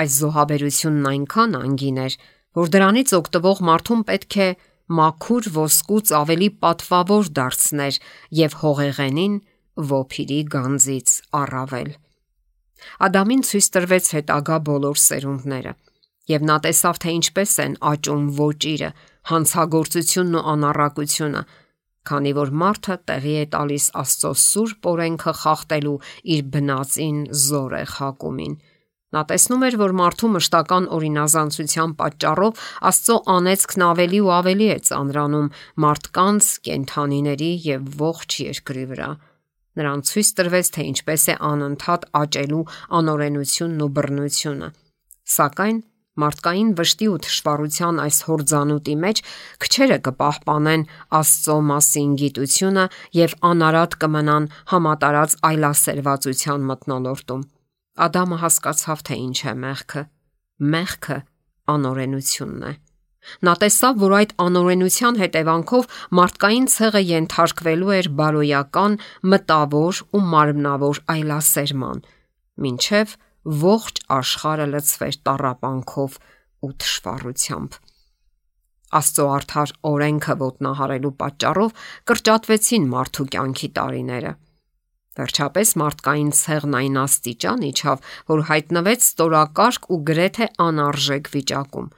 Այս 0.00 0.18
զոհաբերությունն 0.22 1.08
այնքան 1.10 1.56
անգին 1.60 1.98
էր, 2.04 2.16
որ 2.60 2.70
դրանից 2.74 3.14
օգտվող 3.20 3.62
մարդուն 3.70 4.04
պետք 4.10 4.36
է 4.44 4.48
մաքուր 5.00 5.48
ոսկուց 5.54 6.12
ավելի 6.20 6.48
պատվավոր 6.62 7.32
դարձներ 7.40 7.98
եւ 8.40 8.56
հողեղենին 8.60 9.34
ոփիրի 9.90 10.40
գանձից 10.54 11.16
առավել։ 11.40 11.90
Ադամին 13.06 13.44
ցույց 13.50 13.66
տրվեց 13.76 14.10
հետագա 14.16 14.58
բոլոր 14.70 15.00
սերունդները, 15.04 15.72
եւ 16.30 16.46
նա 16.50 16.56
տեսավ, 16.66 17.00
թե 17.04 17.14
ինչպես 17.20 17.54
են 17.64 17.74
աճում 17.90 18.26
ոճիրը, 18.40 18.90
հանցագործությունն 19.30 20.38
ու 20.40 20.44
անառակությունը, 20.54 21.42
քանի 22.10 22.32
որ 22.40 22.50
մարդը 22.62 22.96
տեղի 23.10 23.34
է 23.40 23.46
տալիս 23.54 23.86
Աստծո 24.00 24.32
սուրբ 24.42 24.90
օրենքը 24.90 25.32
խախտելու 25.40 25.96
իր 26.34 26.44
բնածին 26.54 27.18
զոր 27.44 27.74
է 27.80 27.84
խակումին։ 27.94 28.54
Նա 29.10 29.22
տեսնում 29.26 29.64
էր, 29.66 29.76
որ 29.80 29.92
մարդու 29.98 30.28
մշտական 30.36 30.84
օրինազանցության 30.96 31.94
պատճառով 31.98 32.60
Աստծո 32.90 33.16
անեծքն 33.34 33.84
ավելի 33.90 34.20
ու 34.22 34.30
ավելի 34.38 34.68
է 34.70 34.76
ծանրանում 34.86 35.48
մարդկանց, 35.84 36.50
կենթանիների 36.68 37.50
եւ 37.66 37.88
ողջ 38.04 38.38
երկրի 38.46 38.84
վրա։ 38.92 39.10
Նրան 39.80 40.02
ցույց 40.10 40.32
տրվեց, 40.40 40.70
թե 40.76 40.82
ինչպես 40.90 41.22
է 41.32 41.34
անընդհատ 41.50 42.02
աճելու 42.20 42.64
անօրենությունն 43.00 43.84
ու 43.86 43.92
բռնությունը։ 43.96 44.68
Սակայն 45.30 45.78
մարդկային 46.20 46.70
վշտի 46.78 47.06
ու 47.10 47.20
թշվառության 47.24 48.00
այս 48.04 48.18
հորձանուտի 48.28 48.96
մեջ 49.04 49.22
քչերը 49.64 49.98
կպահպանեն 50.08 50.84
Աստծո 51.20 51.56
մասին 51.70 52.12
գիտությունը 52.20 52.84
եւ 53.20 53.36
անարատ 53.50 53.96
կմնան 54.04 54.50
համատարած 54.74 55.38
այլասերվածության 55.50 56.68
մտնոլորտում։ 56.70 57.48
Ադամը 58.10 58.40
հասկացավ, 58.44 59.02
թե 59.06 59.20
ինչ 59.30 59.38
է 59.40 59.56
մեղքը։ 59.64 60.04
Մեղքը 60.74 61.18
անօրենությունն 61.70 62.64
է։ 62.70 62.74
Նա 63.46 63.54
տեսավ, 63.62 63.98
որ 64.00 64.14
այդ 64.20 64.32
անօրենության 64.44 65.18
հետևանքով 65.20 65.98
մարդկային 66.18 66.68
ցեղը 66.74 67.02
ենթարկվելու 67.10 67.92
էր 67.96 68.08
բարոյական, 68.20 68.96
մտավոր 69.34 70.00
ու 70.16 70.22
մարմնավոր 70.34 71.02
այլասերման, 71.14 72.02
ինչև 72.70 73.14
ողջ 73.60 74.02
աշխարհը 74.20 74.66
լցվեր 74.74 75.16
տառապանքով 75.28 76.18
ու 76.60 76.72
թշվառությամբ։ 76.84 77.78
Աստծո 78.90 79.24
արդար 79.30 79.72
օրենքը 79.86 80.34
ոտնահարելու 80.40 81.12
պատճառով 81.20 81.82
կրճատվեցին 82.10 82.88
մարդու 82.90 83.26
կյանքի 83.34 83.68
տարիները։ 83.76 84.32
Վերջապես 85.20 85.72
մարդկային 85.80 86.32
ցեղն 86.40 86.76
այն 86.80 86.98
աստիճան 87.04 87.64
իջավ, 87.70 88.02
որ 88.30 88.42
հայտնվեց 88.50 89.06
ստորակարգ 89.06 89.88
ու 89.90 89.98
գրեթե 90.10 90.46
անարժեք 90.66 91.30
վիճակում։ 91.34 91.88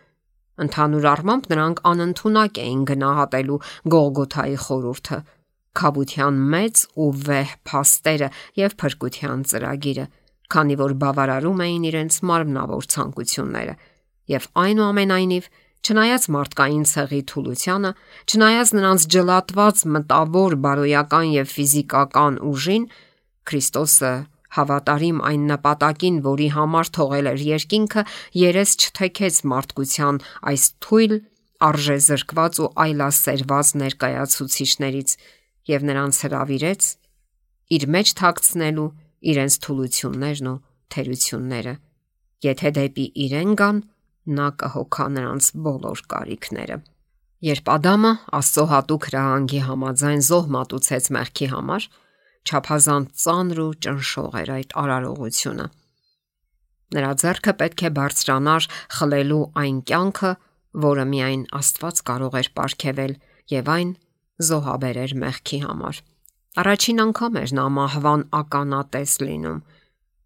Ընդհանուր 0.63 1.07
առմամբ 1.13 1.49
նրանք 1.53 1.83
անընդունակ 1.93 2.61
էին 2.63 2.83
գնահատելու 2.93 3.61
Գողգոթայի 3.95 4.59
խորուրդը, 4.67 5.19
խաբության 5.83 6.41
մեծ 6.53 6.85
ու 7.03 7.11
վեհ 7.27 7.53
փաստերը 7.69 8.29
եւ 8.63 8.77
փրկության 8.83 9.45
ծրագիրը, 9.53 10.07
քանի 10.53 10.75
որ 10.83 10.95
բավարարում 11.03 11.63
էին 11.67 11.85
իրենց 11.93 12.21
մարմնավոր 12.29 12.89
ցանկությունները. 12.93 13.75
Եւ 14.33 14.49
այնուամենայնիվ 14.63 15.53
Չնայած 15.83 16.27
մարդկային 16.31 16.83
ցեղի 16.87 17.21
թուլությանը, 17.27 17.91
չնայած 18.31 18.69
նրանց 18.79 19.07
ջլատված 19.15 19.81
մտավոր, 19.97 20.55
բարոյական 20.63 21.33
եւ 21.35 21.49
ֆիզիկական 21.51 22.37
ուժին, 22.47 22.85
Քրիստոսը 23.51 24.13
հավատարիմ 24.57 25.21
այն 25.29 25.45
նպատակին, 25.53 26.17
որի 26.27 26.49
համար 26.57 26.91
թողել 26.97 27.31
էր 27.33 27.45
երկինքը, 27.49 28.03
երես 28.43 28.75
չթեքեց 28.83 29.39
մարդկության 29.53 30.21
այս 30.53 30.65
թույլ 30.87 31.15
արժեզրկված 31.63 32.61
ու 32.63 32.69
այլասերված 32.85 33.73
ներկայացուցիչներից 33.83 35.17
եւ 35.73 35.87
նրանց 35.89 36.21
հravirեց 36.27 36.91
իր 37.73 37.85
մեջ 37.95 38.13
թաքցնելու 38.19 38.89
իրենց 39.33 39.59
թուլություններն 39.65 40.49
ու 40.53 40.61
թերությունները։ 40.93 41.75
Եթե 42.43 42.73
դեպի 42.79 43.07
իրեն 43.25 43.53
գան, 43.61 43.79
նա 44.37 44.49
կհոգա 44.63 45.07
նրանց 45.17 45.51
բոլոր 45.67 46.03
կարիքները։ 46.13 46.77
Երբ 47.43 47.71
Ադամը 47.75 48.11
Աստծո 48.39 48.65
հատուկ 48.73 49.07
հրահանգի 49.09 49.61
համաձայն 49.67 50.21
զոհ 50.27 50.51
մատուցեց 50.57 51.09
մեղքի 51.17 51.49
համար, 51.53 51.87
ճափազանց 52.49 53.23
ծանր 53.23 53.61
ու 53.63 53.73
ճնշող 53.87 54.39
էր 54.43 54.53
այդ 54.57 54.75
արարողությունը։ 54.83 55.67
Նրա 56.93 57.13
ձեռքը 57.23 57.53
պետք 57.61 57.83
է 57.89 57.91
բարձրանար 57.97 58.65
խլելու 58.97 59.45
այն 59.63 59.77
կյանքը, 59.89 60.33
որը 60.87 61.05
միայն 61.13 61.45
Աստված 61.59 62.01
կարող 62.09 62.35
էր 62.41 62.49
ապարգևել, 62.53 63.15
եւ 63.53 63.71
այն 63.77 63.93
զոհաբերեր 64.49 65.15
մեղքի 65.23 65.59
համար։ 65.63 66.01
Առաջին 66.63 67.03
անգամ 67.07 67.39
էր 67.43 67.53
նա 67.57 67.65
մահվան 67.77 68.23
ականատես 68.39 69.15
լինում։ 69.23 69.63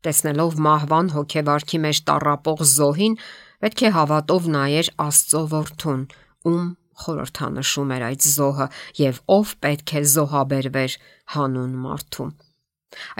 Տեսնելով 0.06 0.58
մահվան 0.66 1.12
հոգեվարքի 1.16 1.78
մեջ 1.86 2.00
տարապող 2.10 2.64
զոհին, 2.72 3.14
պետք 3.62 3.82
է 3.86 3.90
հավատով 3.96 4.48
նայեր 4.56 4.90
Աստծո 5.06 5.42
որդուն, 5.54 6.02
ում 6.50 6.66
խորհրդանշում 7.04 7.94
էր 7.96 8.04
այդ 8.08 8.26
զոհը 8.36 8.66
եւ 9.02 9.22
ով 9.36 9.54
պետք 9.66 9.94
է 9.96 10.02
զոհաբերվեր 10.16 10.98
հանուն 11.36 11.72
մարդու։ 11.86 12.28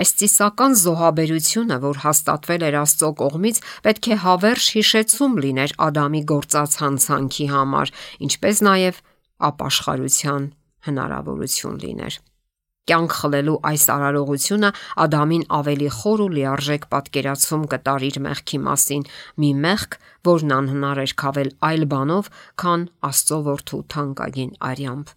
Այս 0.01 0.11
ծիսական 0.21 0.77
զոհաբերությունը, 0.81 1.77
որ 1.83 1.99
հաստատվել 2.05 2.63
էր 2.69 2.77
Աստծո 2.81 3.11
կողմից, 3.21 3.59
պետք 3.87 4.09
է 4.15 4.19
հավերժ 4.23 4.69
հիշեցում 4.77 5.35
լիներ 5.45 5.75
Ադամի 5.87 6.23
գործած 6.33 6.79
հանցանքի 6.83 7.49
համար, 7.53 7.93
ինչպես 8.29 8.63
նաև 8.69 9.03
ապաշխարության 9.51 10.49
հնարավորություն 10.87 11.77
լիներ։ 11.83 12.21
Կյանք 12.87 13.15
խլելու 13.19 13.57
այս 13.67 13.85
արարողությունը 13.91 14.69
Ադամին 15.03 15.45
ավելի 15.57 15.89
խոր 15.97 16.21
ու 16.23 16.29
լիարժեք 16.37 16.85
պատկերացում 16.95 17.65
կտար 17.73 18.05
իր 18.07 18.19
մեղքի 18.27 18.59
մասին՝ 18.67 19.03
մի 19.43 19.51
մեղք, 19.65 19.97
որն 20.31 20.55
անհնար 20.57 21.01
էր 21.03 21.15
քավել 21.23 21.51
այլ 21.67 21.87
բանով, 21.91 22.31
քան 22.63 22.85
Աստծո 23.11 23.39
որդու 23.51 23.81
թանկագին 23.97 24.53
արյամբ։ 24.71 25.11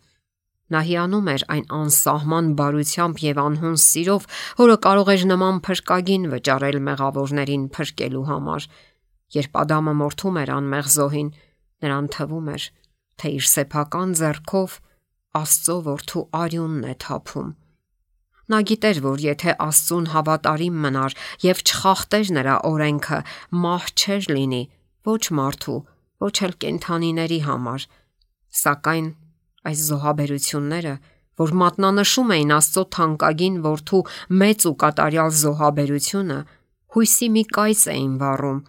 Նա 0.70 0.82
հիանում 0.90 1.30
էր 1.34 1.44
այն 1.54 1.64
անսահման 1.78 2.50
բարությամբ 2.58 3.22
եւ 3.26 3.40
անհուն 3.46 3.78
սիրով, 3.86 4.28
որը 4.60 4.76
կարող 4.86 5.08
էր 5.14 5.24
նման 5.30 5.62
փրկագին 5.66 6.28
վճարել 6.34 6.78
մեղավորներին 6.90 7.64
փրկելու 7.78 8.28
համար։ 8.34 8.68
Երբ 9.40 9.58
Ադամը 9.62 9.94
մորթում 10.02 10.38
էր 10.42 10.52
անմեղ 10.58 10.92
զոհին, 10.98 11.34
նրան 11.86 12.12
թվում 12.18 12.54
էր, 12.54 12.70
թե 13.22 13.34
իր 13.40 13.50
սեփական 13.54 14.14
зерքով 14.18 14.78
Աստծո 15.40 15.76
որդու 15.86 16.22
արյունն 16.34 16.86
է 16.90 16.94
թափում։ 17.06 17.50
Նա 18.50 18.60
գիտեր, 18.66 19.00
որ 19.06 19.22
եթե 19.22 19.54
Աստծուն 19.62 20.06
հավատարիմ 20.10 20.78
մնար 20.84 21.16
եւ 21.46 21.60
չխախտեր 21.70 22.32
նրա 22.38 22.56
օրենքը, 22.70 23.20
մահ 23.66 23.84
չէր 23.94 24.28
լինի 24.34 24.62
ոչ 25.10 25.24
մարդու, 25.40 25.80
ոչ 26.26 26.36
էլ 26.48 26.56
կենթանիների 26.64 27.40
համար։ 27.46 27.86
Սակայն 28.60 29.12
այս 29.70 29.84
զոհաբերությունները, 29.90 30.96
որ 31.40 31.54
մատնանշում 31.62 32.34
էին 32.36 32.56
Աստծո 32.58 32.84
թանկագին 32.96 33.62
որդու 33.70 34.02
մեծ 34.42 34.66
ու 34.70 34.76
կատարյալ 34.84 35.32
զոհաբերությունը, 35.44 36.40
հույսի 36.96 37.30
մի 37.38 37.44
կայծ 37.54 37.86
էին 37.94 38.18
վառում, 38.24 38.60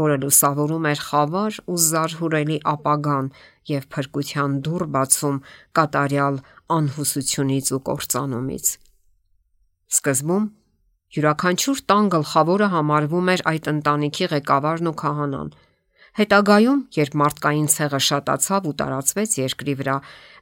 որը 0.00 0.16
լուսավորում 0.24 0.88
էր 0.90 1.04
խավար 1.10 1.60
ու 1.72 1.78
զարհուրելի 1.86 2.58
ապագան 2.72 3.30
եւ 3.76 3.86
փրկության 3.92 4.58
դուռ 4.64 4.88
բացում 4.96 5.38
կատարյալ 5.76 6.42
անհուսությունից 6.76 7.72
ու 7.76 7.82
կործանումից։ 7.90 8.66
Սկզբում 9.86 10.46
յուրաքանչյուր 11.16 11.80
տան 11.90 12.08
գլխավորը 12.16 12.68
համարվում 12.72 13.28
էր 13.36 13.42
այդ 13.50 13.68
ընտանիքի 13.72 14.26
ղեկավարն 14.32 14.90
ու 14.90 14.98
քահանան։ 15.02 15.50
Հետագայում, 16.16 16.80
երբ 16.96 17.14
մարդկային 17.20 17.68
ցեղը 17.72 18.00
շատացավ 18.06 18.66
ու 18.66 18.74
տարածվեց 18.80 19.32
երկրի 19.36 19.74
վրա, 19.80 19.96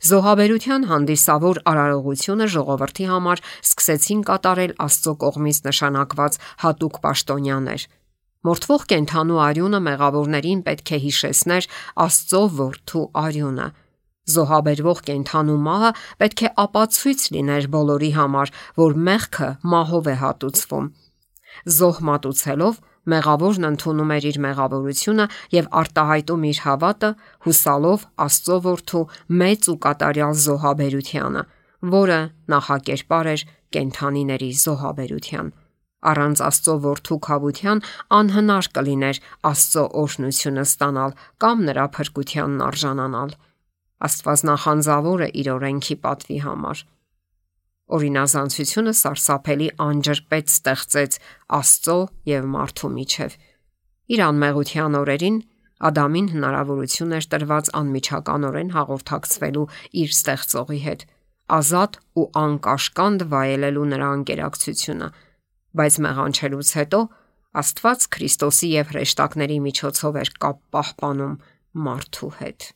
զոհաբերության 0.09 0.87
հանդիսավոր 0.90 1.61
արարողությունը 1.72 2.46
ժողովրդի 2.54 3.07
համար 3.11 3.42
սկսեցին 3.68 4.20
կատարել 4.30 4.74
Աստծո 4.87 5.14
կողմից 5.24 5.59
նշանակված 5.66 6.38
հատուկ 6.64 7.00
պաշտոնյաներ։ 7.04 7.87
Մորթվող 8.44 8.83
կենթանու 8.94 9.40
արյունը 9.48 9.80
մեղավորներին 9.88 10.62
պետք 10.68 10.94
է 10.94 10.98
հիշեցներ 11.04 11.68
Աստծո 12.07 12.42
որդու 12.61 13.04
արյունը։ 13.24 13.68
Զոհաբերվող 14.33 15.01
կենթանու 15.05 15.57
մահը 15.65 15.91
պետք 16.23 16.43
է 16.45 16.51
ապացույց 16.65 17.25
լիներ 17.35 17.67
բոլորի 17.75 18.11
համար, 18.17 18.53
որ 18.81 18.95
մեղքը 19.09 19.49
մահով 19.75 20.07
է 20.09 20.15
հատուցվում։ 20.25 20.87
Զոհ 21.75 21.99
մատուցելով 22.09 22.79
մեղավորն 23.13 23.69
ընդունում 23.69 24.13
էր 24.15 24.27
իր 24.31 24.39
մեղավորությունը 24.45 25.27
եւ 25.55 25.67
արտահայտում 25.81 26.47
իր 26.51 26.61
հավատը, 26.65 27.11
հուսալով 27.45 28.07
Աստծո 28.25 28.57
որդու 28.65 29.03
մեծ 29.45 29.69
ու 29.75 29.77
կատարյալ 29.85 30.35
զոհաբերությանը, 30.45 31.43
որը 31.95 32.21
նախակերպար 32.55 33.31
էր 33.35 33.45
կենթանիների 33.77 34.51
զոհաբերության։ 34.65 35.53
Առանց 36.05 36.41
Աստծո 36.49 36.75
որդու 36.85 37.19
խավության 37.29 37.79
անհնար 38.19 38.67
կլիներ 38.77 39.21
Աստծո 39.53 39.85
օրհնությունը 40.05 40.65
ստանալ 40.69 41.15
կամ 41.45 41.65
նրա 41.69 41.87
փրկությանն 41.97 42.65
արժանանալ։ 42.65 43.31
Աստված 44.04 44.44
նախանձավոր 44.50 45.24
է 45.24 45.28
իր 45.40 45.48
օրենքի 45.54 45.96
պատվի 46.04 46.38
համար։ 46.44 46.85
Օրինազանցությունը 47.94 48.92
սարսափելի 49.00 49.66
անջրպետ 49.85 50.52
ստեղծեց 50.54 51.18
Աստծո 51.59 51.98
եւ 52.30 52.46
մարդու 52.54 52.90
միջև։ 52.94 53.35
Իր 54.14 54.22
անմեղության 54.24 54.96
օրերին 55.00 55.37
Ադամին 55.85 56.28
հնարավորություն 56.33 57.14
էր 57.18 57.26
տրված 57.35 57.68
անմիջականորեն 57.78 58.70
հաղորդակցվելու 58.74 59.64
իր 60.00 60.14
ստեղծողի 60.14 60.78
հետ, 60.85 61.02
ազատ 61.59 61.98
ու 62.14 62.26
անկաշկանդ 62.40 63.24
վայելելու 63.35 63.88
նրա 63.90 64.09
անկերակցությունը, 64.16 65.09
բայց 65.80 65.98
մեղանչելուց 66.07 66.70
հետո 66.78 67.00
Աստված 67.64 68.07
Քրիստոսի 68.14 68.70
եւ 68.74 68.94
հրեշտակների 68.94 69.59
միջոցով 69.66 70.16
էր 70.24 70.33
կապ 70.44 70.62
պահպանում 70.74 71.37
մարդու 71.85 72.33
հետ։ 72.40 72.70